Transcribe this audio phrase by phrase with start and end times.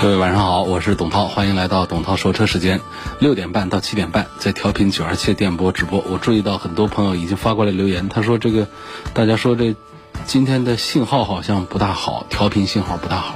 [0.00, 2.80] 各位晚上好，我是董涛，欢迎来到董涛说车时间，
[3.18, 6.02] 六点半到七点半在调频九二七电波直播。
[6.08, 8.66] 我注意到很多朋友已经发过来留言，他说这个
[9.12, 9.76] 大家说这
[10.24, 13.34] 今天的信号好像不大好，调频信号不大好。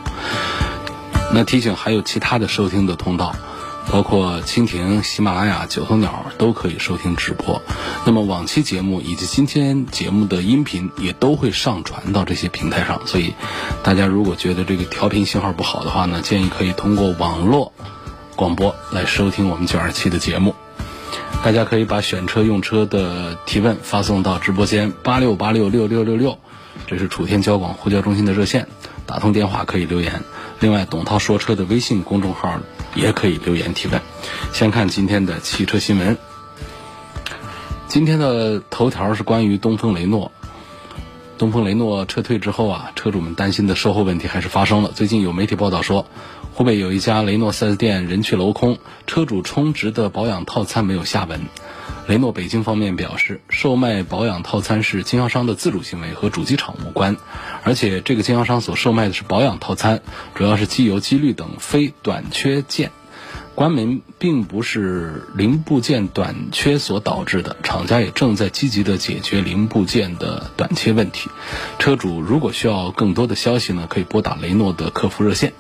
[1.35, 3.37] 那提醒还有其他的收听的通道。
[3.91, 7.63] 包括蜻蜓、喜马拉雅、九头鸟都可以收听直播。
[8.07, 13.07] 那么往期节目以及今天节目的音频也都会上传到这些平台上。
[13.07, 13.35] 所以，
[13.83, 17.73] 大家如果觉得这个调频信号不好的话呢，建议可以通过网络
[18.35, 20.55] 广播来收听我们九二七的节目。
[21.45, 26.39] 大家可以把选车用车的提问发送到直播间八六八六六六六六，
[26.87, 28.67] 这是楚天交广呼叫中心的热线，
[29.05, 30.23] 打通电话可以留言。
[30.61, 32.61] 另外，董涛说车的微信公众号
[32.95, 34.01] 也可以留言提问。
[34.53, 36.17] 先看今天的汽车新闻。
[37.89, 40.33] 今天的头条是关于东风雷诺。
[41.37, 44.91] 东风雷诺撤退之后啊，车主们担心的售后问题还是发生了。
[44.95, 46.07] 最近有媒体报道说，
[46.53, 51.41] 湖北有一家雷诺 4S 店人去楼空，车主充值的保养套餐没有下文。
[52.07, 57.17] 雷诺北京方面表示，售卖保养套餐是经销商的自主行为，和主机厂无关。
[57.63, 60.03] 而且，这个经销商所售卖的是保养套餐，
[60.35, 62.91] 主要是机油、机滤等非短缺件，
[63.55, 67.57] 关门并不是零部件短缺所导致的。
[67.63, 71.31] 厂家也正在积极的解决零部件的短缺问题。
[71.79, 75.55] 车主如果需要更多的消息呢，可以拨打雷诺的客服热线。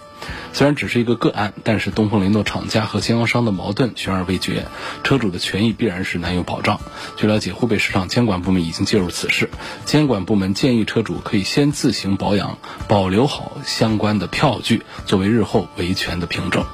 [0.53, 4.67] 虽然只是一个个案，但是东风雷诺厂家和经销商的矛盾悬而未决，
[5.03, 6.81] 车主的权益必然是难有保障。
[7.17, 9.51] 据了解，湖北市场监管部门已经介入此事，
[9.85, 12.59] 监管部门建议车主可以先自行保养，
[12.89, 16.65] 保留好相关的票据，作为日后维权的凭证。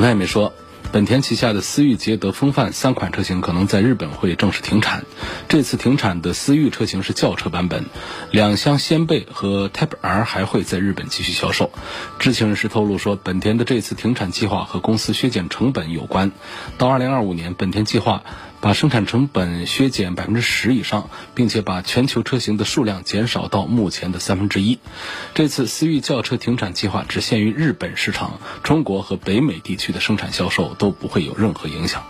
[0.00, 0.52] 外面说。
[0.94, 5.04] 本田旗下的思域、杰德、风范三款车型可能在日本会正式停产。
[5.48, 7.86] 这次停产的思域车型是轿车版本，
[8.30, 11.72] 两厢掀背和 Type R 还会在日本继续销售。
[12.20, 16.30] 知情人士透露说，本田的这次停产计划和公司削减成本有关。
[16.78, 18.22] 到2025年，本田计划。
[18.64, 24.78] 把生产成本削减百分之十以上，并且把全球车型的数量减少到目前的三分之一。
[25.34, 32.06] 这次思域轿车停产计划只限于日本市场，中国和北美地区的生产销售都不会有任何影响。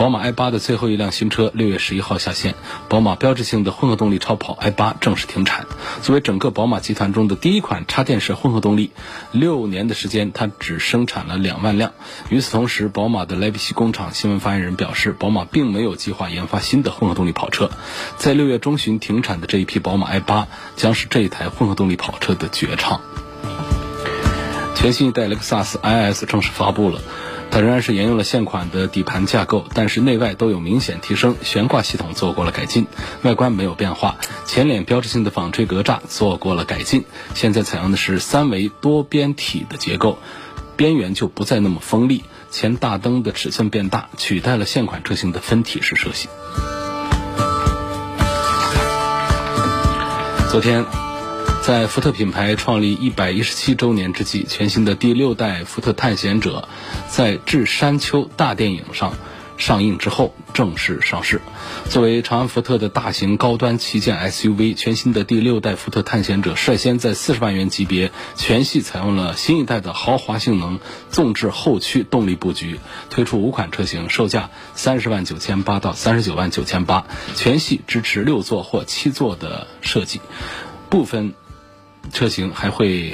[0.00, 2.54] 宝马 i 八的最后一辆新车六月十一号下线，
[2.88, 5.66] 宝马标志性的混合动力超跑 i 八正式停产。
[6.00, 8.92] 作为整个宝马集团中的第一款插电式混合动力，
[9.30, 11.92] 六年的时间它只生产了两万辆。
[12.30, 17.70] 与此同时，宝马的莱比锡工厂新闻发言人表示，宝马并没有计划研发新的混合动力跑车。
[18.16, 23.02] 在六月中旬停产的这一批宝马 i 八将是这一台混合动力跑车的绝唱。
[24.74, 27.02] 全新一代雷克萨斯 IS 正式发布了。
[27.50, 32.86] 它仍然是沿用了现款的底盘架构，但是内外都有明显提升，悬挂系统做过了改进，
[33.22, 34.16] 外观没有变化，
[34.46, 40.18] 前脸标志性的纺锤格栅做过了改进，现在采用的是三维多边体的结构，
[40.76, 46.28] 边缘就不再那么锋利，前大灯的尺寸变大，取代了现款车型的分体式设计。
[50.50, 51.09] 昨天。
[51.70, 56.68] 在福特品牌创立一百一十七周年之际，全新的第六代福特探险者
[57.06, 59.14] 在《至山丘》大电影上
[59.56, 61.40] 上映之后正式上市。
[61.88, 77.06] 作为长安福特的大型高端旗舰 SUV，全新的第六代福特探险者率先在四十万元级别全系采用了新一代的豪华性能纵置后驱动力布局，推出五款车型，售价三十万九千八到三十九万九千八，
[77.36, 80.20] 全系支持六座或七座的设计，
[80.88, 81.32] 部分。
[82.12, 83.12] 车型还会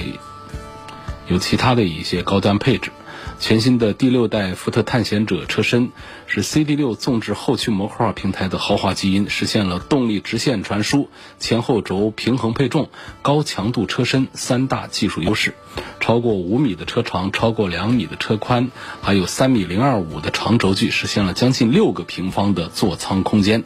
[1.28, 2.90] 有其他的一些高端配置。
[3.38, 5.90] 全新的第六代福特探险者车身
[6.26, 11.08] 是 CD6 纵置后驱模块化平台的豪华基因，实现了动力直线传输、
[11.38, 12.88] 前后轴平衡配重、
[13.22, 15.54] 高强度车身三大技术优势。
[16.00, 18.70] 超过五米的车长，超过两米的车宽，
[19.02, 23.64] 还有三米零二五的长轴距，实现了将近六个平方的座舱空间。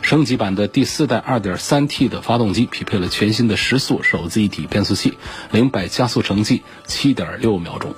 [0.00, 5.18] 升级版的第四代二点三 T 的发动机，匹配了全新的十速手自一体变速器，
[5.50, 7.94] 零百加速成绩七点六秒钟。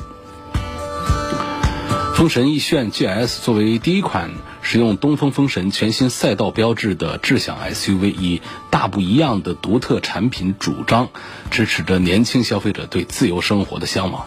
[2.14, 4.30] 风神奕炫 GS 作为第一款
[4.62, 8.40] 使用东风风神全新赛道标志的智享 SUV，以
[8.70, 11.08] 大不一样的独特产品主张，
[11.50, 14.26] 支持着年轻消费者对自由生活的向往。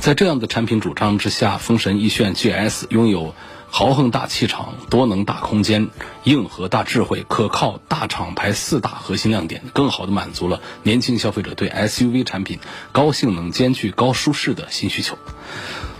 [0.00, 3.34] 在这样的产品主张之下，风神奕炫 GS 拥有。
[3.70, 5.90] 豪横大气场、多能大空间、
[6.24, 12.58] 硬核大智慧、可靠大厂牌四大核心亮点，更好地满足了年轻消费者对 SUV 产品
[12.92, 15.16] 高性能兼具高舒适的新需求。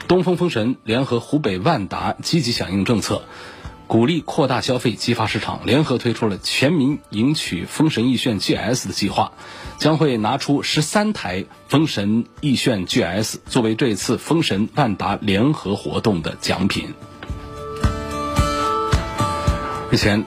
[0.08, 3.22] 东风风神联合湖北万达积极响应政策，
[3.86, 9.32] 鼓励扩大消费、激发市场，联合推出了全民赢取风神奕炫 GS 的计划，
[9.76, 16.94] 将会拿出十三台风神奕炫 GS 作为这次风神万达联合活动的奖品。
[19.90, 20.26] 日前，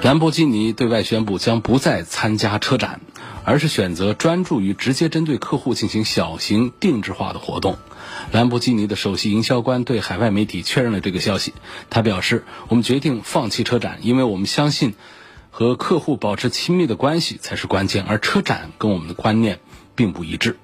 [0.00, 3.00] 兰博基尼对外宣布将不再参加车展，
[3.44, 7.78] 而是选择专注于直接针对客户进行小型定制化的活动。
[8.30, 11.52] 兰博基尼的首席营销官对海外媒体确认了这个消息。
[11.90, 14.94] 他表示：“我们决定放弃车展，因为我们相信
[15.50, 19.58] 和客户保持亲密的关系才是关键，而车展跟我们的观念
[19.96, 20.58] 并不一致。”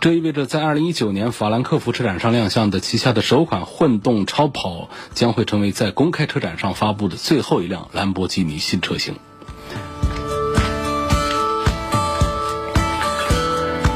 [0.00, 9.16] 这意味着，在2019年法兰克福车展上亮相的旗下的首款混动超跑，将会成为在公开车展上发布的最后一辆兰博基尼新车型。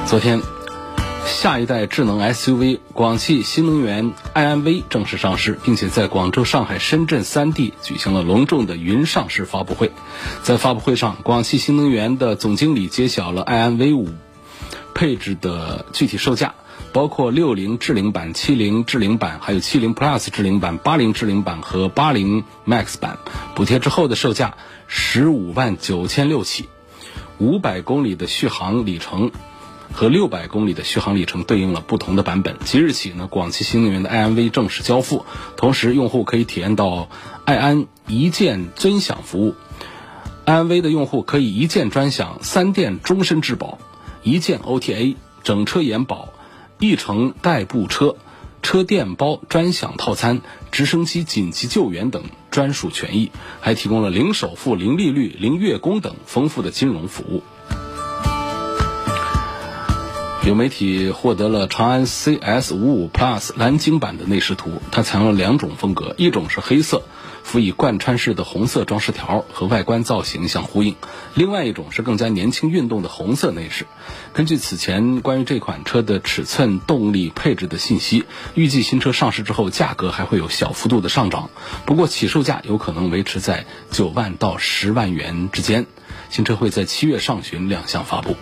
[0.06, 0.42] 昨天，
[1.24, 9.90] 下一代智能 SUV 广汽新能源埃安 V 正式上市，并且在广州、上海、深圳三地举行了隆重的云上市发布会。
[10.42, 14.10] 在发布会上，广汽新能源的总经理揭晓了埃安 V 五。
[14.94, 16.54] 配置的具体售价
[16.92, 23.18] 包括六零智领版、七零智领版，还有七零 Plus 智领版、八零智领版和八零 Max 版。
[23.56, 24.56] 补贴之后的售价
[24.86, 26.68] 十五万九千六起，
[27.38, 29.32] 五百公里的续航里程
[29.92, 32.56] 和六百公里的续航里程对应了不同的版本。
[32.64, 35.26] 即日起呢，广汽新能源的爱安 V 正式交付，
[35.56, 37.08] 同时用户可以体验到
[37.44, 39.54] 爱安一键尊享服务。
[40.44, 43.78] 爱安 V 的用户可以一键专享三电终身质保。
[44.24, 46.30] 一键 OTA 整车延保，
[46.78, 48.16] 一程代步车，
[48.62, 50.40] 车电包专享套餐，
[50.72, 53.30] 直升机紧急救援等专属权益，
[53.60, 57.42] 还提供了零首付、零利率、零月供等丰富的金融服务。
[60.46, 67.02] 有媒体获得了长安 CS 五五 Plus 蓝鲸版的内饰图，它采用了两种风格，一种是黑色。
[67.44, 70.96] 辅以贯穿式的红色装饰条和外观造型相呼应，
[71.34, 73.86] 另外一种是更加年轻运动的红色内饰。
[74.32, 78.24] 根据此前关于这款车的尺寸、动力、配置的信息，
[78.54, 81.50] 预计新车上市之后价格还会有小幅度的上涨，
[81.84, 85.86] 不过起售价有可能维持在九万到十万元之间。
[86.30, 88.34] 新车会在七月上旬亮相发布。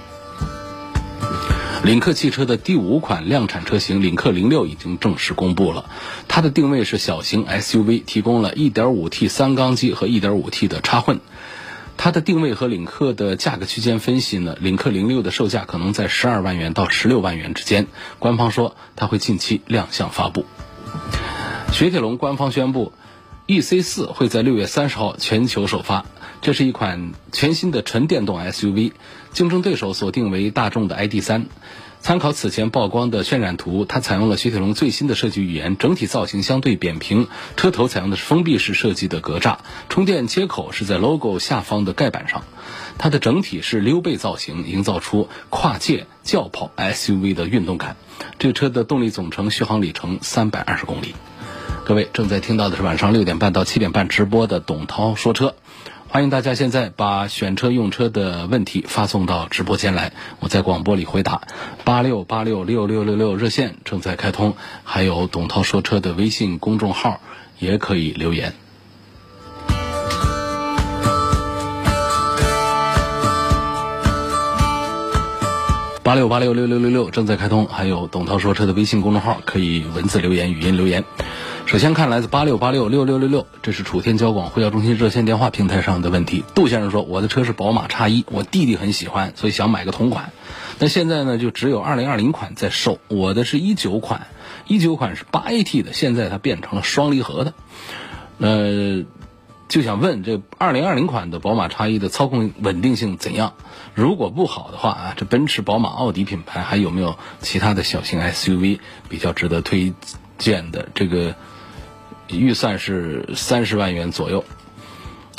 [1.85, 5.91] 领克汽车的第五款量产车型领克零六已经正式公布了，
[6.29, 11.19] 它的定位是小型 SUV，提供了 1.5T 三缸机和 1.5T 的插混。
[11.97, 17.89] 它的定位和领克的价格区间分析呢，领克零六的售价可能在十二万元到十六万元之间。
[18.21, 20.47] 官方说它会近期亮相发布。
[21.73, 22.93] 雪铁龙官方宣布
[23.49, 26.07] ，EC 四会在六月三十号全球首发，
[26.43, 28.93] 这是一款全新的纯电动 SUV。
[29.33, 31.47] 竞争对手锁定为大众的 ID 三，
[32.01, 39.57] 参考此前曝光的渲染图，它采用了雪铁龙最新的设计语言，整体造型相对扁平，车头采用的是封闭式设计的格栅，
[39.89, 42.45] 充电接口是在 logo 下方的盖板上，
[42.99, 47.97] 它的整体是溜背造型，营造出跨界轿跑 SUV 的运动感。
[48.39, 51.15] 这车的动力总成续航里程三百二十公里。
[51.85, 55.55] 各位正在听到的是晚上六点半到七点半直播的董涛说车。
[56.13, 61.41] 欢迎大家现在把选车用车的问题发送到直播间来，我在广播里回答。
[61.85, 64.55] 八六八六六六六六热线正在开通，
[64.85, 67.19] 还有董涛说车的微信公众号
[67.59, 68.53] 也可以留言。
[76.13, 81.05] 八六八六六六六六正在开通，还有董涛说车的微信公众号可以文字留言、语音留言。
[81.65, 86.45] 首先看来自八六八六六六六六，这是楚天交广呼叫中心热线电话平台上的问题。
[86.55, 90.35] 杜先生说：“我的车是宝马叉一，我弟弟很喜欢，所以想买个同款。
[90.79, 92.99] 那现在呢，就只有二零二零款在售。
[93.09, 94.27] 我的是一九款，
[94.67, 97.55] 一九款是八 AT 的，现在它变成了双离合的。
[98.37, 99.05] 呃，
[99.73, 103.55] 就想问这二零二零款的宝马叉一的操控稳定性怎样？
[103.95, 109.95] 如果不好的话啊，这奔驰、宝马、奥迪品牌还有没有其他的小型 SUV 比较值得推
[110.37, 110.91] 荐的？
[110.95, 111.35] 这个？”
[112.29, 114.45] 预算是三十万元左右，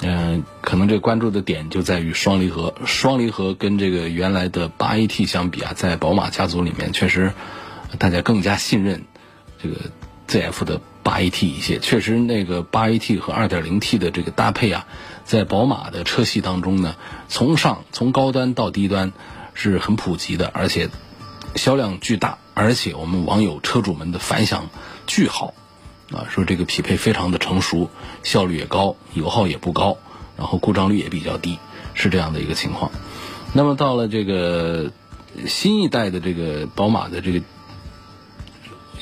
[0.03, 2.73] 嗯，可能这关注的点就在于双离合。
[2.85, 7.33] 双离合跟这个原来的八 AT 相比啊，在宝马家族里面，确实
[7.97, 9.05] 大家更加信任
[9.61, 9.75] 这个
[10.33, 11.77] ZF 的八 AT 一些。
[11.77, 14.87] 确实，那个八 AT 和二点零 T 的这个搭配啊，
[15.23, 16.95] 在宝马的车系当中呢，
[17.27, 19.13] 从上从高端到低端
[19.53, 20.89] 是很普及的，而且
[21.55, 24.69] 销量巨大，而且我们网友车主们的反响
[25.05, 25.53] 巨好
[26.11, 27.91] 啊，说这个匹配非常的成熟，
[28.23, 29.97] 效率也高，油耗也不高，
[30.35, 31.59] 然后故障率也比较低，
[31.93, 32.91] 是这样的一个情况。
[33.53, 34.91] 那么到了这个
[35.45, 37.41] 新一代的这个宝马的这个。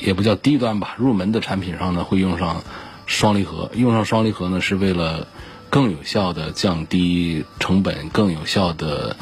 [0.04, 2.62] 也不叫低端吧，入门的产品上呢会用上
[3.06, 5.28] 双离合，用上双离合呢是为了
[5.70, 9.16] 更有效的降低成本，更有效的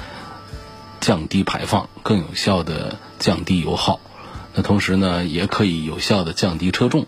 [1.01, 4.01] 降低排放，更有效的降低油耗。
[4.55, 7.07] 那同时呢也可以有效的降低车重。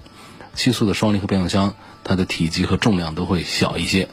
[0.54, 1.74] 七速的双离合变速箱，
[2.04, 4.08] 它的体积和重量都会小一些。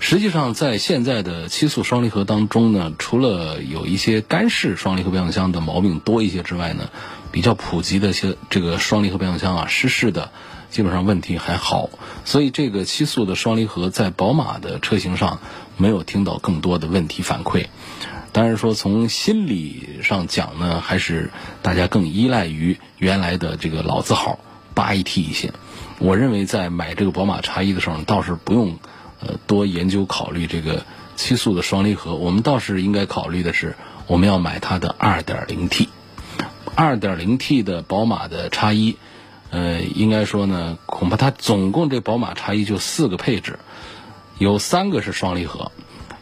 [0.00, 6.90] 实际上，在现在的七速双离合当中呢，除了有一些干式双离合变速箱的毛病多一些之外呢，
[7.38, 10.32] 比较普及的一些这个双离合变速箱啊，湿式的
[10.70, 11.88] 基本上问题还好。
[12.24, 15.38] 所以这个七速的双离合在宝马的车型上
[15.76, 17.66] 没有听到更多的问题反馈。
[18.32, 21.30] 当然说从心理上讲呢，还是
[21.62, 24.40] 大家更依赖于原来的这个老字号
[24.74, 25.52] 八 AT 一些。
[26.00, 28.78] 我认为在买这个宝马叉一的时候，倒是不用。
[29.20, 30.84] 呃，多研究考虑这个
[31.16, 33.74] 七速的双离合，我们倒是应该考虑的是，
[34.06, 35.22] 我们要买它的二
[36.78, 38.98] 2.0T 的宝马的叉一，
[39.50, 43.58] 呃，应该说呢，恐怕它总共这宝马叉一就四个配置，
[44.38, 45.72] 有三个是双离合，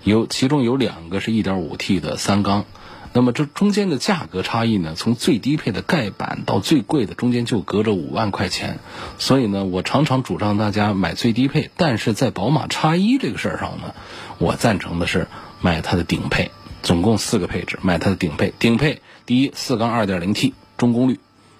[0.02, 2.64] 有其中有两个是一点五 T 的三缸。
[3.12, 4.94] 那么这中间的价格差异呢？
[4.96, 8.78] 从最低配的盖板到最贵的，中间就隔着五万块钱。
[9.18, 11.70] 所以呢，我常常主张大家买最低配。
[11.76, 13.94] 但是在宝马叉一这个事儿上呢，
[14.38, 15.28] 我赞成的是
[15.60, 16.50] 买它的顶配。
[16.86, 18.54] 总共四个配置，买它的顶配。
[18.60, 21.18] 顶配第一，四缸二点零 T 中功率，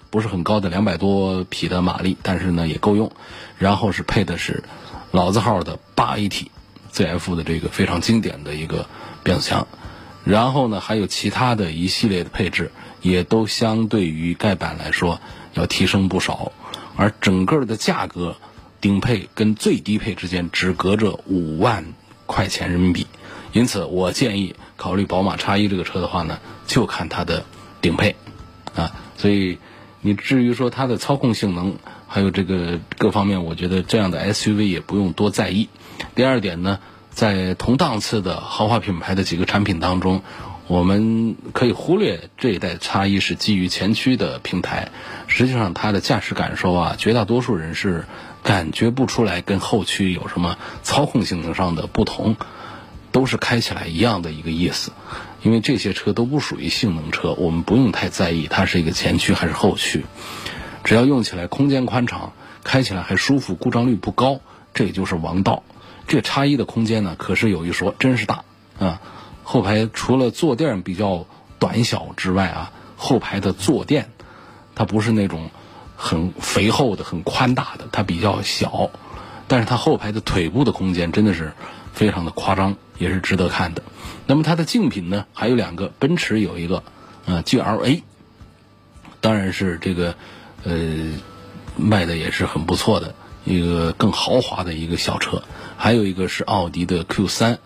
[0.09, 3.11] 不是很高的两百多匹的马力，但是呢也够用。
[3.57, 4.63] 然后是配的是
[5.11, 8.87] 老字号的八 AT，ZF 的这个非常经典的一个
[9.21, 9.67] 变速箱。
[10.23, 15.19] 然后呢，还有其他的一系列的配置，也都相对于盖板来说
[15.55, 16.53] 要提升不少，
[16.95, 18.37] 而整个的价格，
[18.79, 21.83] 顶配跟最低配之间只隔着五万
[22.25, 23.07] 块钱人民币，
[23.51, 27.43] 因此我建议考虑宝马叉一这个车的话呢，就看它的
[27.81, 28.15] 顶配，
[28.75, 29.57] 啊，所以
[29.99, 31.75] 你至于说它的操控性能，
[32.07, 35.67] 还有这个各方面，我觉得这样的 SUV 也不用多在意。
[36.15, 36.79] 第二点呢。
[37.17, 40.21] 在同档次的豪华品牌的几个产品当中，
[40.67, 44.91] 我们可以忽略这一代叉一是基于前驱的平台，
[45.25, 48.05] 实际上它的驾驶感受啊，绝大多数人是
[48.43, 52.35] 感觉不出来跟后驱有什么操控性能上的不同，
[53.11, 54.91] 都是开起来一样的一个意思。
[55.43, 60.05] 因为这些车都不属于性能车，我们不用太在意它是一个前驱还是后驱，
[60.83, 62.33] 只要用起来空间宽敞，
[62.63, 64.39] 开起来还舒服，故障率不高，
[64.73, 65.63] 这也就是王道。
[66.07, 68.43] 这叉一的空间呢，可是有一说，真是大
[68.79, 69.01] 啊！
[69.43, 71.25] 后排除了坐垫比较
[71.59, 74.09] 短小之外啊，后排的坐垫
[74.73, 75.49] 它不是那种
[75.95, 78.89] 很肥厚的、很宽大的，它比较小。
[79.47, 81.53] 但是它后排的腿部的空间真的是
[81.97, 83.81] 非常的夸张，也是值得看的。
[84.27, 86.83] 那么它的竞品呢，还有两个，奔驰有一个
[87.25, 88.03] 呃 GLA，
[89.19, 90.15] 当然是这个
[90.63, 90.75] 呃
[91.75, 93.15] 卖的也是很不错的。
[93.45, 95.41] 一个更豪华的一个小车，
[95.77, 97.59] 还有一个是奥迪的 Q 三。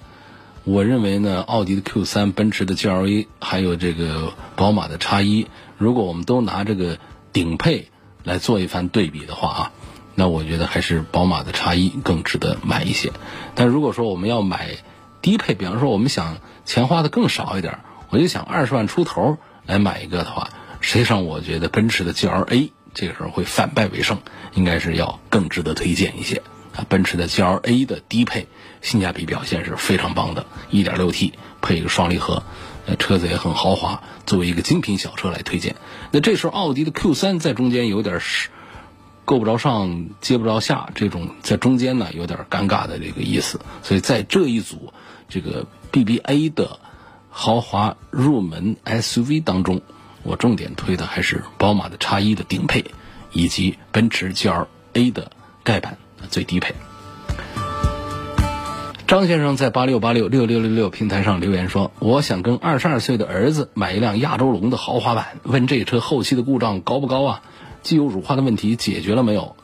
[0.64, 5.48] 我认为呢，奥迪的 Q 三、奔驰的 GLA，还有这个宝马的叉一，
[5.80, 7.00] 如果我们都拿这个
[7.34, 7.90] 顶配
[8.24, 9.72] 来做一番对比的话啊，
[10.16, 13.12] 那我觉得还是宝马的叉一更值得买一些。
[13.56, 14.78] 但如果说我们要买
[15.22, 20.50] 低配，比方说我们想钱花的更少一点，我就想二十万出头来买一个的话，
[20.80, 22.72] 实际上我觉得奔驰的 GLA。
[22.94, 24.20] 这个时候会反败为胜，
[24.54, 26.42] 应该是要更值得推荐一些
[26.76, 26.84] 啊。
[26.90, 28.48] 奔驰的 GLA 的低配
[28.82, 32.44] 性价比表现是非常棒的，1.6T 配一个双离合，
[32.86, 35.78] 呃，车子也很豪华，作为一个精品小车来推荐。
[36.12, 38.50] 那这时候奥迪的 Q3 在中间有点是
[39.32, 43.62] 够不着上接不着下，这种在中间呢有点尴尬的这个意思。
[43.82, 44.92] 所以在这一组
[45.30, 46.80] 这个 BBA 的
[47.30, 49.82] 豪华入门 SUV 当中。
[50.24, 52.86] 我重点推的还是宝马的叉一的顶配，
[53.32, 55.32] 以及奔驰 GLA 的
[55.64, 55.98] 盖板
[56.30, 56.76] 最低配。
[59.08, 67.42] 张先生在八六八六六六六六平台上留言说：“我想跟二十二岁的儿子买一辆亚洲龙的豪华版，问这车后期的故障高不高啊？
[67.82, 69.56] 机油乳化的问题解决了没有？”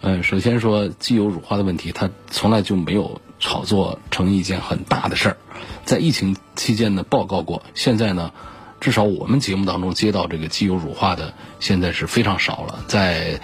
[0.00, 5.36] 嗯，首先说机油乳化的问题，它从来就没有炒作成一件很大的事儿，
[5.84, 8.32] 在疫情期间呢报告过，现在呢。
[8.80, 12.84] 至少我们节目当中接到这个机油乳化的，现在是非常少了。
[12.88, 13.40] 在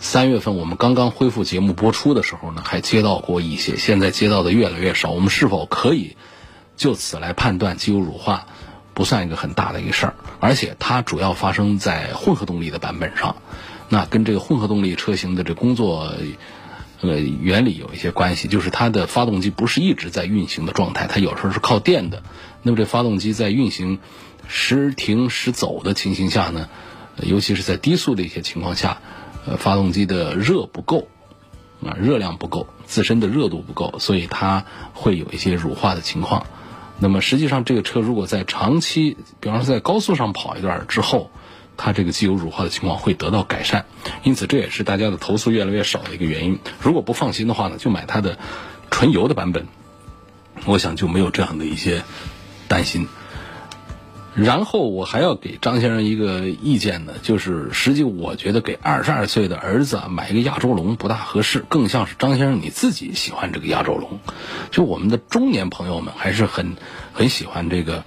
[0.00, 5.12] 三月份我们刚刚恢复节目播出的时候呢，还接到过一些，现在接到的越来越少。
[5.12, 6.16] 我们是否可以
[6.76, 8.48] 就此来判断机油乳化
[8.94, 10.14] 不算一个很大的一个事儿？
[10.40, 13.36] 而且它主要发生在混合动力的版本上，
[13.88, 16.14] 那跟这个混合动力车型的这工作
[17.00, 22.22] 呃原理有一些关系，就是它的发动机不是一直在运行的状态，它有时候是靠电的。
[22.62, 23.98] 那么这发动机在运行
[24.48, 26.68] 时停时走的情形下呢，
[27.16, 28.98] 尤其是在低速的一些情况下。
[29.44, 31.08] 呃，发动机的热不够，
[31.84, 36.46] 啊，热量不够，自身的热度不够，所以它会有一些乳化的情况。
[36.98, 41.30] 那么实际上，这个车如果在长期，比方说在高速上跑一段之后，
[41.76, 43.86] 它这个机油乳化的情况会得到改善。
[44.22, 46.60] 因此，这也是大家的投诉越来越少的一个原因。
[46.80, 48.38] 如果不放心的话呢，就买它的
[48.90, 49.66] 纯油的版本，
[50.64, 52.04] 我想就没有这样的一些
[52.68, 53.08] 担心。
[54.34, 64.20] 然后我还要给张先生一个意见呢，就是实际我觉得给二十二岁的儿子啊买一个亚洲龙不大合适，更像是张先生你自己喜欢这个亚洲龙。
[64.70, 66.76] 就我们的中年朋友们还是很
[67.12, 68.04] 很喜欢这个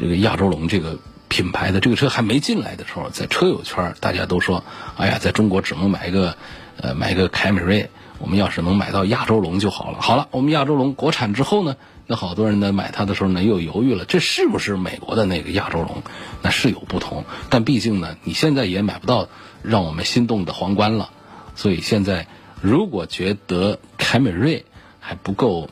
[0.00, 1.80] 这个亚洲龙这个品牌的。
[1.80, 4.62] 这个车还没进来的时候，在车友圈大家都说，
[4.96, 6.36] 哎呀，在中国只能买一个
[6.80, 10.00] 呃买一个凯美瑞，我们要是能买到亚洲龙就好了。
[10.00, 11.76] 好了，我们亚洲龙国产之后呢？
[12.08, 16.04] 那好多人呢买它的时候呢又犹豫了，这是不是美国的那个亚洲龙？
[16.40, 19.28] 那是有不同，但毕竟呢你现在也买不到
[19.62, 21.10] 让我们心动的皇冠了，
[21.56, 22.28] 所以现在
[22.60, 24.64] 如果觉得凯美瑞
[25.00, 25.68] 还不够，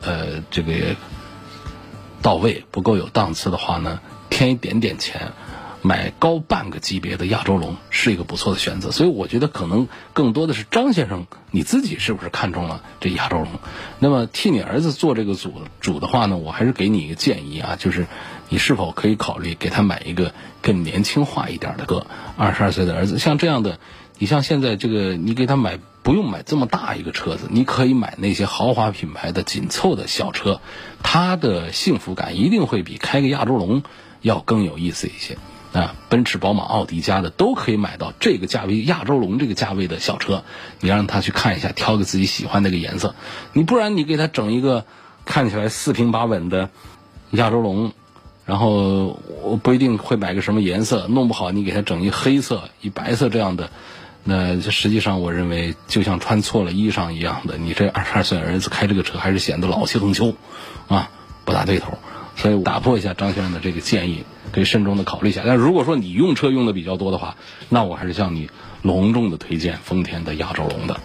[0.00, 0.96] 呃这个
[2.22, 5.32] 到位不够有档次的话呢，添一点点钱。
[5.82, 13.48] 买高半个级别的亚洲龙是一个不错的选择，所以我觉得可能更多的是张先生你自己是不是看中了这亚洲龙？
[13.98, 18.06] 那么替你儿子做这个主主的话呢，我还是给你一个建议啊，就是
[18.48, 22.06] 你是否可以考虑给他买一个更年轻化一点的个
[22.36, 23.78] 二十二岁的儿子，像这样的，
[24.18, 30.60] 你像现在这个你给他买不用买这么大一个车子，你可以买那些豪华品牌的紧凑的小车，
[31.02, 33.82] 他的幸福感一定会比开个亚洲龙
[34.22, 35.38] 要更有意思一些。
[35.72, 40.42] 啊，奔驰、宝马、奥迪家的都可以买到这个价位，亚洲龙这个价位的小车，
[40.80, 43.14] 你让他去看一下，挑个自己喜欢那个颜色。
[43.52, 44.86] 你不然你给他整一个
[45.26, 46.70] 看起来四平八稳的
[47.32, 47.92] 亚洲龙，
[48.46, 53.68] 然后我不一定会买个什么颜色，弄不好你给他整一黑色、一白色这样的，
[54.24, 60.34] 那实际上我认为就像穿错了衣裳一样的，你这二十二岁儿子开这个车还是显得老气横秋，
[60.88, 61.10] 啊，
[61.44, 61.98] 不大对头。
[62.36, 65.42] 所以打破一下张先生的这个建议，可以慎重的考虑一下。
[65.46, 67.36] 但如果说你用车用的比较多的话，
[67.68, 68.48] 那我还是向你
[68.82, 71.00] 隆重的推荐丰田的亚洲龙的。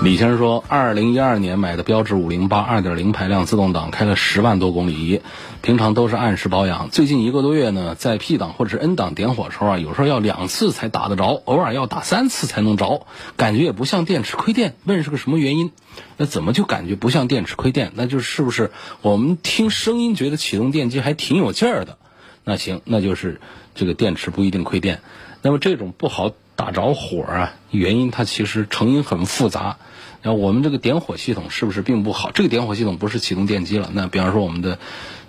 [0.00, 5.22] 李先生说，二零一二年买的标致五零八二点零排量自动挡，开了十万多公里，
[5.60, 6.88] 平常都是按时保养。
[6.90, 14.76] 最近一个多月呢，在 P 档或者是 N 档点火时候啊，有时候要两次才打得着，偶尔要打三次才能着，感觉也不像电池亏电。
[14.84, 15.72] 问是个什么原因？
[16.16, 17.90] 那怎么就感觉不像电池亏电？
[17.96, 18.70] 那就是不是
[19.02, 21.98] 我们听声音觉得启动电机还挺有劲儿的？
[22.44, 23.40] 那行，那就是
[23.74, 25.00] 这个电池不一定亏电。
[25.42, 26.30] 那么这种不好。
[26.58, 29.76] 打着火啊，原因它其实成因很复杂。
[30.24, 32.32] 那我们这个点火系统是不是并不好？
[32.32, 33.90] 这个点火系统不是启动电机了。
[33.92, 34.80] 那比方说我们的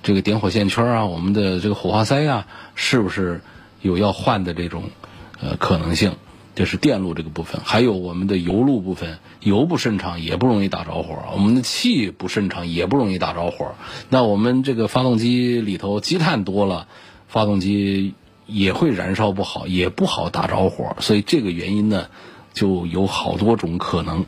[0.02, 3.42] 这个点火线圈啊，我们的这个火花塞啊，是不是
[3.80, 4.86] 有要换的这种
[5.40, 6.14] 呃可能性？
[6.56, 7.62] 这是电路这个部分。
[7.64, 11.16] 还有我们的油路部分，油不顺畅也不容易打着火。
[11.34, 13.76] 我们的气不顺畅也不容易打着火。
[14.10, 16.88] 那我们这个发动机里头积碳多了，
[17.28, 18.16] 发动机。
[18.50, 22.08] 也会燃烧不好，也不好打着火，所以这个原因呢，
[22.54, 24.26] 就有好多种可能，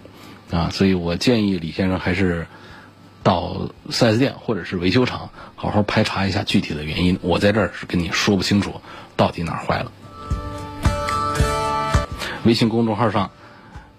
[0.51, 2.47] 啊，所以我建议李先生还是
[3.23, 7.19] 到 4S 店或者是维修厂好好排查一下具体的原因。
[7.21, 8.81] 我在这儿是跟你说不清楚
[9.15, 9.91] 到底哪儿坏了。
[12.45, 13.29] 微信公众号上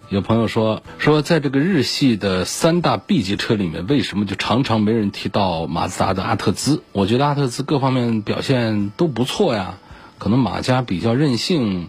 [0.08, 6.82] 有朋友说说，在这个日系的三大 B 级车里面，为什么就常常没人提到马自达的阿特兹？
[6.92, 9.78] 我觉得阿特兹各方面表现都不错呀。
[10.22, 11.88] 可能马家比较任性，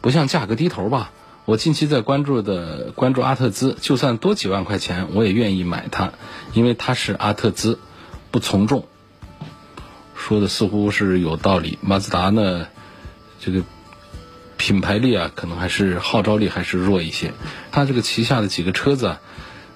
[0.00, 1.12] 不像价格低头吧。
[1.44, 6.14] 我近期在关注的关注阿特兹，就算多几万块钱，我也愿意买它，
[6.52, 7.78] 因为它是阿特兹，
[8.32, 8.88] 不从众。
[10.16, 11.78] 说的似乎是有道理。
[11.80, 12.66] 马自达呢，
[13.38, 13.62] 这个
[14.56, 17.34] 品牌力啊，可能还是号召力还是弱一些。
[17.70, 19.20] 它这个旗下的几个车子啊，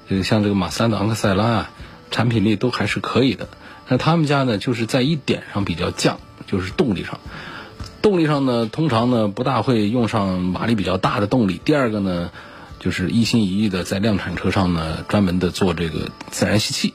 [0.09, 1.71] 这个像这个马三的昂克赛拉啊，
[2.11, 3.49] 产品力都还是可以的。
[3.87, 6.17] 那他们家呢，就是在一点上比较犟，
[6.49, 7.21] 就是动力上。
[8.01, 11.61] 动力上呢，通常呢不大会用上马力比较大的动力。
[11.65, 12.31] 第二个呢，
[12.79, 16.95] 就是一心一意的在量产车上呢专门的做这个自然吸气。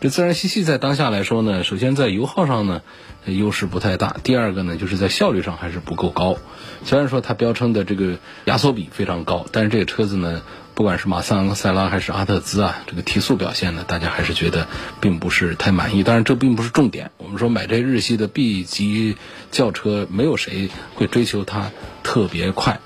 [0.00, 2.82] 这自然吸气在当下来说呢，首先在油耗上呢
[3.26, 6.36] 优势不太大，第二个呢就是在效率上还是不够高。
[6.84, 10.42] 虽然说它标称的这个压缩比非常高，但是这个车子呢，
[10.78, 14.68] 不管是马自昂克赛拉还是阿特兹啊，这个提速表现呢，大家还是觉得
[15.00, 16.04] 并不是太满意。
[16.04, 19.16] 当然这并不是重点，我们说买这日系的 B 级
[19.50, 21.72] 轿车，没有谁会追求它
[22.04, 22.78] 特别快。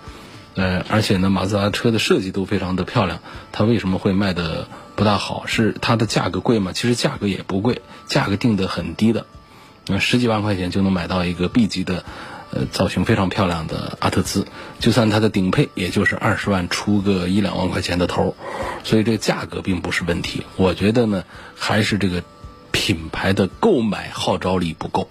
[0.54, 3.20] 呃，而且呢，马自达车的设计都非常的漂亮，
[3.52, 5.44] 它为什么会卖的不大好？
[5.44, 6.72] 是它的价格贵吗？
[6.72, 9.26] 其实价格也不贵，价格定的很低的，
[9.86, 12.04] 那十几万块钱就能买到一个 B 级的，
[12.52, 14.46] 呃，造型非常漂亮的阿特兹，
[14.78, 18.36] 就算它的顶配也就是二十万出个一两万块钱的头，
[18.84, 20.44] 所以这个价格并不是问题。
[20.56, 21.24] 我觉得呢，
[21.56, 22.22] 还是这个
[22.70, 25.08] 品牌的购买号召力不够，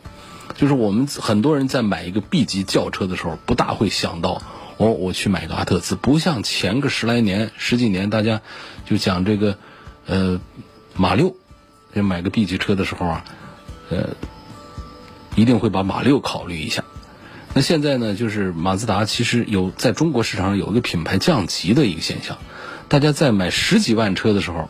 [0.56, 4.42] 就是我们很多人在买一个 B 级轿车的时候，不大会想到。
[4.78, 8.42] 哦我去买个阿特兹，不像前个十来年、十几年，大家
[8.84, 9.56] 就讲这个，
[10.08, 10.40] 呃，
[10.96, 11.36] 马六，
[11.94, 13.24] 就买个 B 级车的时候啊，
[13.92, 14.10] 呃，
[15.36, 16.84] 一定会把马六考虑一下。
[17.54, 22.38] 那现在呢，就是马自达其实有在中国市场上有一个品牌降级的一个现象，
[22.88, 24.70] 大家在买十几万车的时候，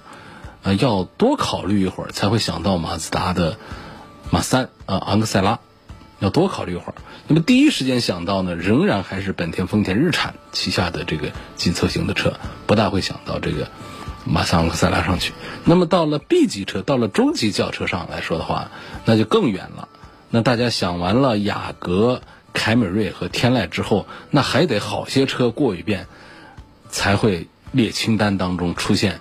[0.64, 3.58] 呃，要多考虑一会儿才会想到马自达的
[4.32, 5.60] 马三啊，昂克赛拉。
[6.20, 6.94] 要多考虑一会儿。
[7.28, 13.72] 那么第一时间想到呢，仍然还是本田、丰田、日产旗下的这个紧凑型的车，不大会想到这个
[14.24, 15.34] 马自昂克赛拉上去。
[15.66, 18.70] 那么到了 B 级车，到了中级轿车上来说的话，
[19.06, 19.88] 那就更远了。
[20.30, 22.22] 那大家想完了雅阁、
[22.54, 26.08] 凯美瑞和天籁之后，那还得好些车过一遍，
[26.90, 29.20] 才会列清单当中出现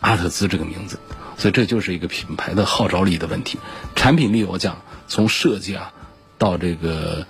[0.00, 0.98] 阿特兹这个名字。
[1.36, 3.58] 所以这就是一个品牌的号召力的问题。
[3.94, 5.92] 产品力，我讲从设计啊。
[6.40, 7.26] 到这个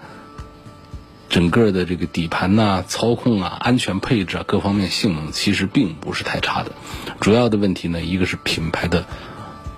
[1.31, 6.72] 整个的这个底盘呐、操控啊、安全配置啊各方面性能，其实并不是太差的。
[7.18, 9.07] 主要的问题呢，一个是品牌的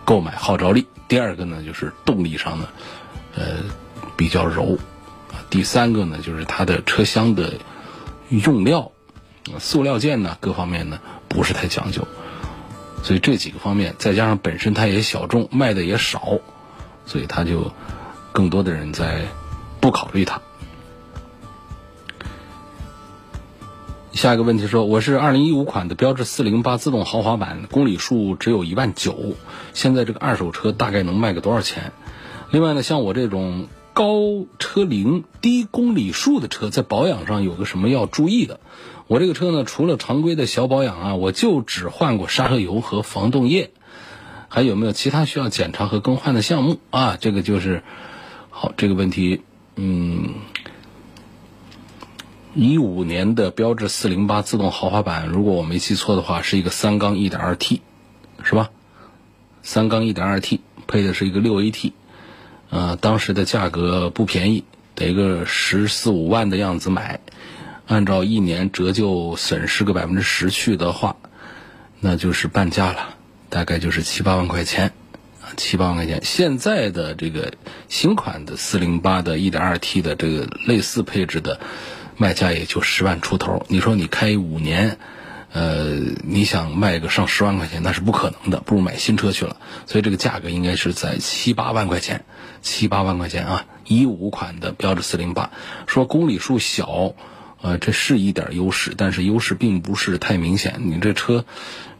[0.04, 2.68] 购买号召力，第二个呢就是动力上呢，
[3.36, 3.42] 呃
[4.16, 4.76] 比较柔，
[5.50, 7.54] 第三个呢就是它的车厢的
[8.30, 8.92] 用料，
[9.58, 12.06] 塑料件呢各方面呢不是太讲究。
[13.02, 16.38] 所以这几个方面，再加上本身它也小众，卖的也少，
[17.04, 17.70] 所以它就。
[18.32, 19.26] 更多的人在
[19.80, 20.40] 不考虑它。
[24.12, 29.34] 下一个问题说，我是二零一五款的标致四零八自动豪华版，公里数只有一万九，
[29.74, 31.92] 现在这个二手车大概能卖个多少钱？
[32.52, 38.60] 另外呢，像我这种高车龄、低公里数的车，在保养上有个什么要注意的？
[39.06, 43.70] 我这个车呢，除了常规的小保养啊，我就只换过刹车油和防冻液，
[44.48, 47.16] 还有没有其他需要检查和更换的项目啊？
[47.20, 47.82] 这个就是。
[48.52, 49.40] 好，这个问题，
[49.76, 50.34] 嗯，
[52.54, 57.80] 一五年的标致四零八自动豪华版，如果我没记错的话，是一个三缸一点二 T，
[58.42, 58.68] 是吧？
[59.62, 61.92] 三缸一点二 T 配的是一个六 AT，
[62.70, 67.20] 呃，当时的价格不便宜，得个十四五万的样子买，
[67.86, 71.16] 按照一年折旧损失个百分之十去的话，
[71.98, 73.16] 那就是半价了，
[73.48, 74.92] 大概就是七八万块钱
[75.42, 75.50] 啊。
[75.56, 77.52] 七八万块钱，现在的这个
[77.88, 81.58] 新款的四零八的一点二 T 的这个类似配置的
[82.16, 83.66] 卖价也就十万出头。
[83.68, 84.96] 你说你开五年，
[85.52, 89.56] 呃，你想卖个上十万块钱，那是不可能的，不如买新车去了。
[89.86, 92.24] 所以这个价格应该是在七八万块钱，
[92.62, 95.50] 七八万块钱啊，一五款的标致四零八，
[95.86, 97.14] 说公里数小，
[97.60, 100.76] 呃，这是一点优势，但是优势并不是太明显。
[100.84, 101.44] 你这车。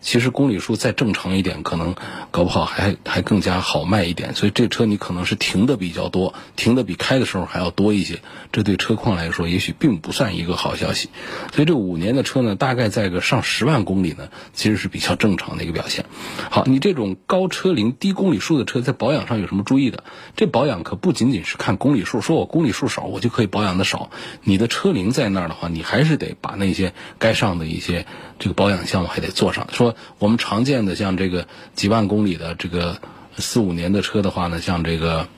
[0.01, 1.95] 其实公里数再正常一点，可能
[2.31, 4.35] 搞不好还还更加好卖一点。
[4.35, 8.21] 所以这车你可能是停的比较多，停的比开的时候还要多一些。
[8.51, 11.11] 这对车况来说，也许并不算一个好消息。
[11.53, 16.07] 所以这五年的车呢，大概在个上十万公里呢，其实是比较正常的一个表现。
[16.51, 20.05] 好，你这种高车龄、低公里数的车，在保养上有什么注意的？
[20.35, 24.11] 这保养可不仅仅是看公里数，说我公里数少，我就可以保养的少。
[24.43, 28.07] 你的车龄在那儿的话，你还是得把那些该上的一些
[28.39, 29.69] 这个保养项目还得做上。
[29.73, 29.90] 说。
[30.19, 33.01] 我们常见的像这个几万公里的这个
[33.39, 35.29] 四五年的车的话呢，像这个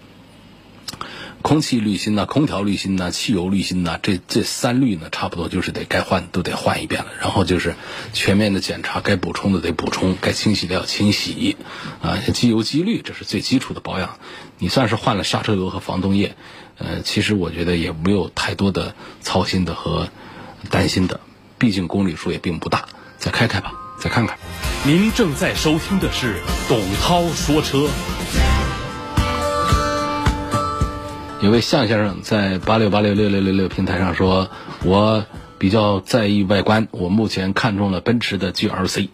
[1.42, 7.10] 空气滤芯呐、空调滤芯呐、汽油滤芯呐，这这三滤呢，差不多就是得该换都得换一遍了。
[7.20, 7.74] 然后就是
[8.12, 11.56] 全面的检查，该补充的得补充，该清洗的要清洗
[12.00, 12.18] 啊。
[12.32, 14.18] 机油机滤，这是最基础的保养。
[14.58, 16.36] 你算是换了刹车油和防冻液，
[16.78, 20.08] 呃，其实我觉得也没有太多的操心的和
[20.70, 21.18] 担心的，
[21.58, 22.86] 毕竟公里数也并不大，
[23.18, 23.81] 再开开吧。
[24.02, 24.36] 再看看，
[24.84, 27.86] 您正在收听的是董涛说车。
[31.40, 34.50] 有位向先生在八六八六六六六六平台上说
[34.82, 35.24] ：“我
[35.56, 39.08] 比较在意外观，我目前看中了奔驰的 GLC，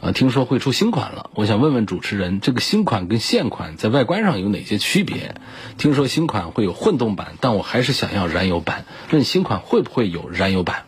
[0.00, 5.36] 呃，听说会出新款了，我想问问主持人，这个新款跟现款在外观上有哪些区别？
[5.76, 10.86] 听说新款会有混动版，但我还是想要燃油版，问新款会不会有燃油版？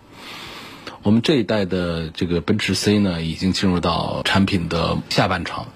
[1.03, 5.69] 我们这一代的这个奔驰 C 呢，已经进入到产品的下半场。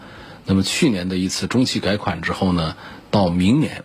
[0.45, 2.77] 那么去年的一次中期改款之后呢，
[3.11, 3.85] 到明年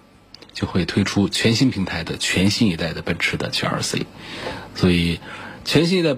[0.52, 4.04] 就会推出全新平台的全新一代的奔驰的 GLC。
[4.76, 5.22] 所以，
[5.64, 6.18] 全新一代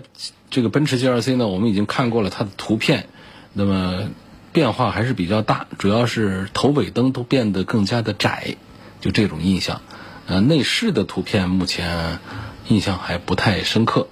[0.49, 3.07] 这个奔驰 GLC 呢，我们已经看过了它的图片。
[3.53, 4.09] 那么
[4.51, 8.55] 变化还是比较大，主要是头尾灯都变得更加的窄，
[9.01, 9.81] 就这种印象。
[10.25, 12.19] 呃，内饰的图片目前
[12.67, 14.07] 印象还不太深刻。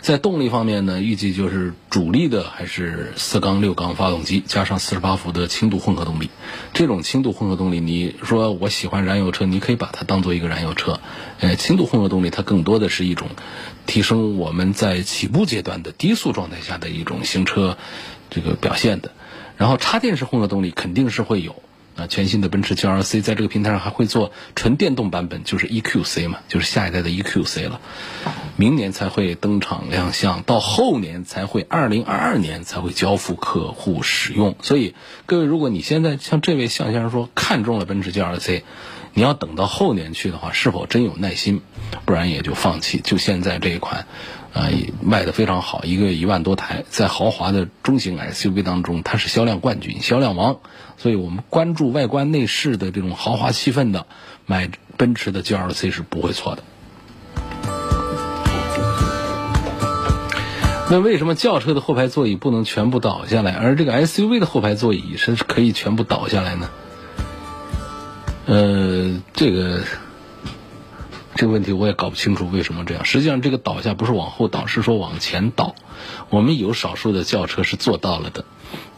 [0.00, 6.30] 在动力方面呢，预计就是主力的还是四缸六缸发动机，加上四十八伏的轻度混合动力。
[6.72, 11.00] 这种轻度混合动力，你说我喜欢燃油车，你可以把它当做一个燃油车。
[11.38, 13.28] 呃，轻度混合动力它更多的是一种
[13.86, 17.76] 提升我们在起步阶段的低速状态下的一种行车。
[18.30, 19.12] 这个表现的，
[19.56, 21.62] 然后插电式混合动力肯定是会有。
[22.06, 27.80] 全新的奔驰 GLC 在这个平台上还会做纯电动版本，就是 EQC 嘛，就是下一代的 EQC 了。
[28.56, 34.54] 明年才会登场亮相，到后年才会，二零二二年才会交付客户使用。
[34.62, 34.94] 所以，
[35.26, 38.62] 各位，如果你现在像这位向先生说看中了奔驰 GLC，
[39.14, 41.62] 你要等到后年去的话，是否真有耐心？
[42.04, 43.00] 不然也就放弃。
[43.02, 44.06] 就现在这一款。
[44.52, 44.68] 啊，
[45.00, 50.58] 卖的非常好，一个月一万多台，在豪华的中型 SUV 当中，它是销量冠军、销量王。
[50.96, 54.06] 所以我们关注外观内饰的这种豪华气氛的，
[54.46, 56.62] 买奔驰的 GLC 是不会错的。
[60.90, 66.68] 那为什么轿车的后排座椅不能全部倒下来，而这个 SUV 的后排座椅是可以全部倒下来呢？
[68.46, 69.82] 呃，这个。
[71.36, 73.04] 这个问题我也搞不清楚为什么这样。
[73.04, 75.74] 实际上，这个倒下不是往后倒，是说往前倒。
[76.28, 78.44] 我们有少数的轿车是做到了的，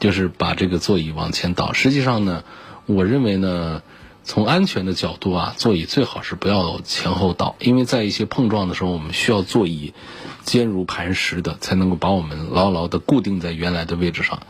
[0.01, 1.73] 就是把这个座椅往前倒。
[1.73, 2.43] 实际上呢，
[2.87, 3.83] 我认为呢，
[4.25, 9.93] 从安全的角度啊，座椅最好是不要前后倒，因为在一些碰撞的时候，我们需要座椅
[10.43, 14.41] 坚如磐石的，才能够把我们牢牢的固定在原来的位置上。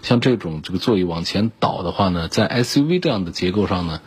[0.00, 4.00] 像这种这个座椅往前倒的话呢，在 SUV 这样的结构上呢。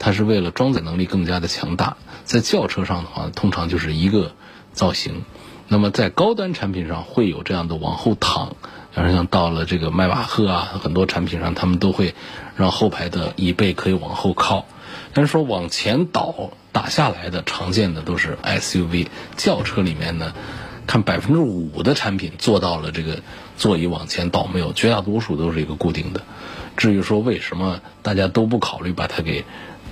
[0.00, 4.32] 它是为了装载能力更加的强大，在轿车上的话，通常就是一个
[4.72, 5.22] 造型。
[5.68, 8.56] 那么在高端产品上会有这样的往后躺，
[8.92, 12.14] 像像到了这个迈巴赫啊，很多产品上他们都会
[12.56, 14.64] 让后排的椅背可以往后靠。
[15.12, 20.32] 但是说往前倒打下来的常见的都是 SUV，轿车里面呢，
[20.86, 23.20] 看百分之五的产品做到了这个
[23.58, 26.22] 座椅往前倒没有，绝大多数都是一个固定的。
[26.76, 29.44] 至于说为什么大家都不考虑把它给。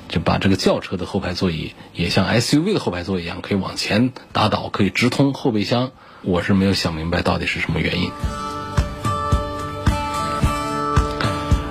[0.08, 5.90] 就把这个轿车的后排座椅也像 SUV 的后排座椅一样，可以往前打倒，可以直通后备箱。
[6.22, 8.10] 我是没有想明白到底是什么原因。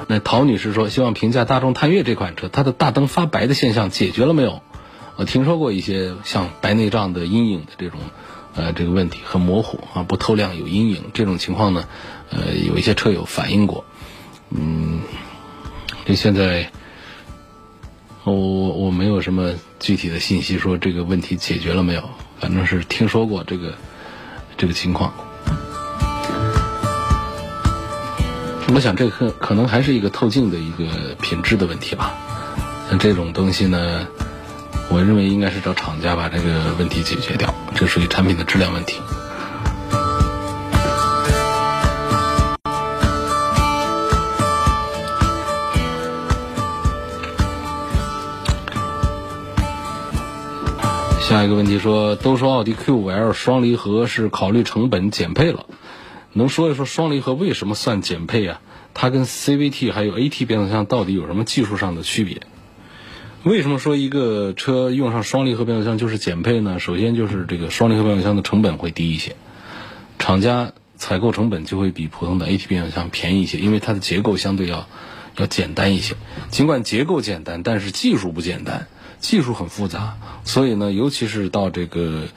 [0.08, 4.62] 那陶女士说，希望评价大众探岳这款车，它的大灯发白的现象解决了没有？
[5.16, 8.00] 我听说过一些像白内障的阴影的这种，
[8.56, 11.86] 呃，这个问题很模糊啊，不透亮有阴影这种情况呢，
[12.30, 13.84] 呃，有一些车友反映过。
[14.52, 15.02] 嗯，
[16.06, 16.72] 就现在。
[18.28, 22.04] 我我我没有什么具体的信息说这个问题解决了没有，
[22.40, 23.74] 反正是听说过这个
[24.58, 25.14] 这个情况。
[28.74, 32.14] 我想这可可能还是一个透镜的一个品质的问题吧。
[32.90, 34.06] 像这种东西呢，
[34.90, 39.00] 我认为应该是找厂家把这个问题解决掉，这属于产品的质量问题。
[51.28, 55.66] 下一个问题说，都说奥迪 Q5L 双离合是考虑成本减配了，
[56.32, 58.62] 能说一说双离合为什么算减配啊？
[58.94, 62.44] 它跟 CVT 还有 AT 变速箱到底有什么技术上的区别？
[63.44, 66.80] 为什么说一个车用上双离合变速箱就是减配呢？
[66.80, 69.36] 首先就是这个双离合变速箱的成本会低一些，
[70.20, 74.88] 厂家采购成本就会比普通的 AT 变速箱便宜一些，因为它的结构相对要
[75.36, 76.16] 要简单一些。
[76.52, 78.88] 尽管结构简单，但是技术不简单。
[79.20, 82.28] 技术很复杂，所以呢，尤其是到这个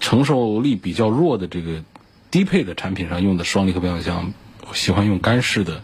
[0.00, 1.82] 承受力比较弱的这个
[2.30, 4.32] 低配的产品上用的双离合变速箱，
[4.72, 5.82] 喜欢用干式的，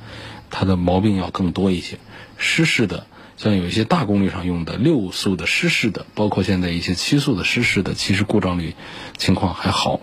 [0.51, 1.99] 它的毛病要更多一些。
[2.37, 3.07] 湿式的，
[3.37, 8.75] 像有一些大功率上用的六速的湿式的，包括现在一些七速的湿式的，其实故障率
[9.17, 10.01] 情况还好。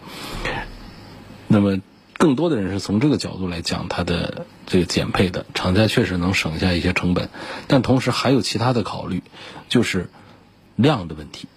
[1.48, 1.80] 那么。
[2.22, 7.30] 更多的人是从这个角度来讲它的这个减配的，厂家确实能省下一些成本，
[7.66, 9.24] 但同时还有其他的考虑，
[9.70, 10.08] 就是
[10.76, 11.48] 量的问题。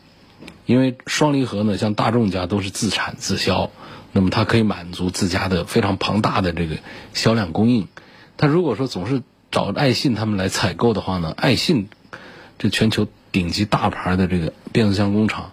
[0.64, 3.70] 因为双离合呢，像大众家都是自产自销，
[4.12, 6.78] 那么它可以满足自家的非常庞大的这个
[7.12, 7.86] 销量供应。
[8.38, 11.90] 它如果说总是找爱信他们来采购的话呢，爱信
[12.58, 15.52] 这全球顶级大牌的这个变速箱工厂，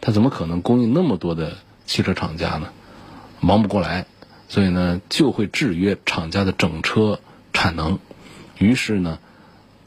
[0.00, 2.68] 它怎么可能供应那么多的汽车厂家呢？
[3.40, 4.06] 忙不过来，
[4.54, 7.18] 所以呢就会制约厂家的整车
[7.52, 7.98] 产能。
[8.56, 9.18] 于是呢，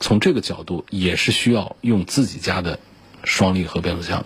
[0.01, 2.77] 从这个角度也是需要用自己家的
[3.23, 4.25] 双离合变速箱。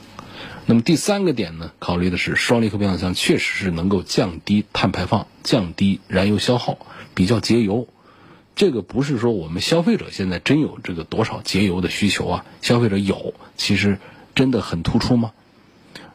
[0.66, 6.80] 那么第三个点呢，考虑的是双离合变速箱确实是能够降低碳排放、降低燃油消耗，
[7.14, 7.88] 比较节油。
[8.56, 12.46] 这个不是说我们消费者现在真有这个多少节油的需求啊？
[12.64, 14.00] 消费者有，其实
[14.34, 15.34] 真的很突出吗？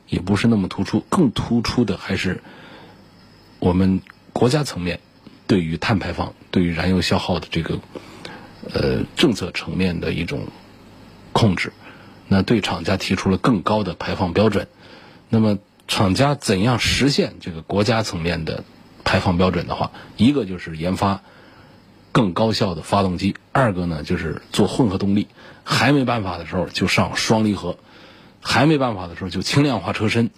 [0.08, 2.42] 也不是那么突出，更突出的还是
[3.60, 4.00] 我们
[4.36, 5.00] 国家层面
[5.46, 7.78] 对于碳排放、对于燃油消耗的这个
[8.70, 10.48] 呃政策层面的一种
[11.32, 11.72] 控制。
[12.28, 14.68] 那对厂家提出了更高的排放标准。
[15.30, 18.62] 那么厂家怎样实现这个国家层面的
[19.04, 21.22] 排放标准的话，一个就是研发
[22.12, 25.28] 更高效的发动机，二个呢就是做混合动力。
[25.64, 27.78] 还没办法的时候就上双离合，
[28.42, 30.28] 还没办法的时候就轻量化车身，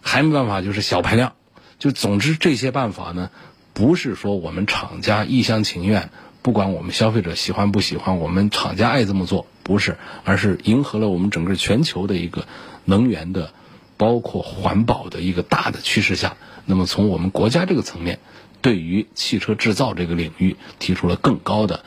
[0.00, 1.34] 还没办法就是小排量。
[1.82, 3.32] 就总之这些办法呢，
[3.72, 9.48] 不是说我们厂家一厢情愿，不管我们消费者喜欢不喜欢，我们厂家爱这么做。
[9.64, 12.46] 不是，而是迎合了我们整个全球的一个
[12.84, 13.52] 能源的，
[13.96, 16.36] 包括环保的一个大的趋势下。
[16.66, 18.20] 那么从我们国家这个层面，
[18.60, 21.84] 对于汽车制造这个领域提出了更高的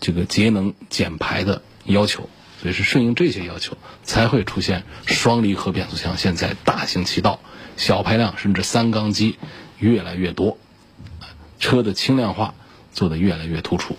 [0.00, 2.28] 这个节能减排的要求。
[2.60, 7.40] 所以是顺应这些要求，才会出现双离合变速箱现在大行其道，
[7.76, 9.36] 小排量甚至三缸机
[9.78, 10.56] 越来越多，
[11.58, 12.54] 车的轻量化
[12.92, 13.96] 做得越来越突出。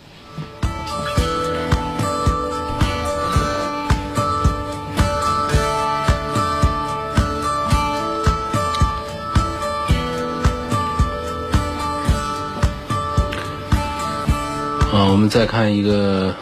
[14.92, 16.34] 啊，我们再看一个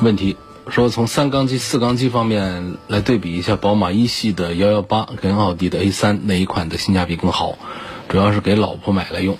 [0.00, 0.36] 问题，
[0.68, 7.56] 说从三缸机、四缸机方面来对比一下，宝马一系的幺幺八跟奥迪的 A 三哪一款的性价比更好？
[8.08, 9.38] 主要是给老婆买来用。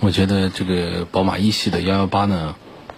[0.00, 2.54] 我觉得这个宝马一系的幺幺八呢，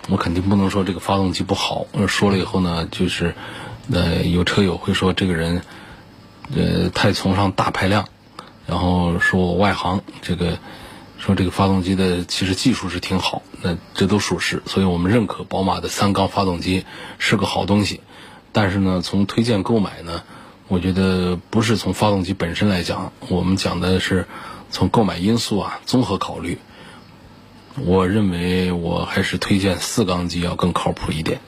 [0.08, 1.86] 我肯定不能说这个发动机不好。
[2.08, 3.34] 说了以后呢，就是
[3.92, 5.62] 呃，有车友会说这个人
[6.54, 8.06] 呃太崇尚大排量，
[8.66, 10.58] 然后说我外行这个。
[11.24, 16.84] 说这个发动机的其实技术是挺好，那这都属实，所以我们认可宝马的三缸发动机
[17.18, 18.00] 是个好东西。
[18.50, 20.24] 但是呢，从推荐购买呢，
[20.66, 24.26] 我觉得不是从发动机本身来讲，我们讲的是
[24.72, 26.58] 从购买因素啊综合考虑。
[27.86, 31.40] 我认为我还是推荐四缸机要更靠谱一点，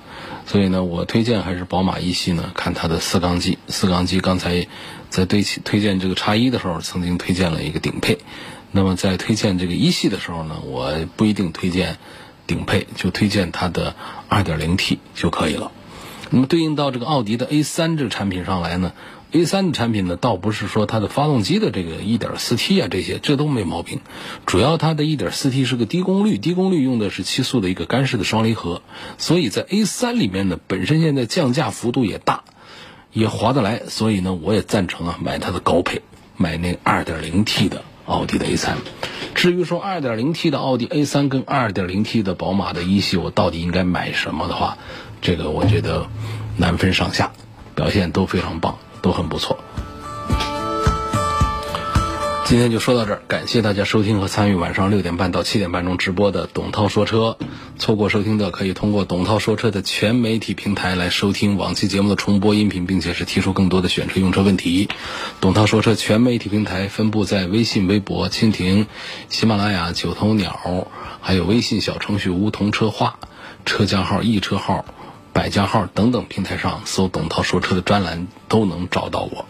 [0.46, 3.58] 所以呢，我推荐还是宝马一系呢，看它的四缸机。
[3.66, 4.68] 四缸机刚才
[5.10, 8.18] 在对推荐这个叉一的时候，曾经推荐了一个顶配。
[8.76, 11.96] 那么在推荐这个一系的时候呢，我不一定推荐
[12.48, 13.94] 顶配，就推荐它的
[14.28, 15.70] 2.0T 就可以了。
[16.30, 18.92] 那么对应到这个奥迪的 A3 这个产品上来呢
[19.30, 24.00] ，A3 的产品呢，倒不是说它的发动机的这个 1.4T 啊这些，这都没毛病。
[24.44, 28.82] 主要它的一点四 T 是个低功率，低功率用的是七速的一个干式的双离合，
[29.18, 32.42] 所以在 A3 里面呢，本身现在降价幅度也大，
[33.12, 36.02] 也划得来，所以呢，我也赞成啊买它的高配，
[36.36, 37.84] 买那 2.0T 的。
[38.06, 38.74] 奥迪的 A3，
[39.34, 44.76] 至于说 2.0T 的奥迪 A3 跟 2.0T 的宝马的一系，我到底应该买什么的话，
[45.22, 46.06] 这个我觉得
[46.58, 47.32] 难分上下，
[47.74, 49.63] 表现都非常棒，都很不错。
[52.44, 57.38] 今天就说到这儿，感谢大家收听和参与晚上六点半到七点半钟直播的董涛说车。
[57.78, 64.90] 错过收听的可以通过董涛说车的全媒体平台来收听往期节目的重播音频，并且是提出更多的选车用车问题。
[65.40, 68.86] 董涛说车全媒体平台分布在微信、微博、蜻蜓、
[69.30, 70.86] 喜马拉雅、九头鸟，
[71.22, 73.18] 还有微信小程序梧桐车话、
[73.64, 74.84] 车架号、易车号、
[75.32, 79.46] 百家号等等平台上，搜“董涛说车”的专栏都能找到我。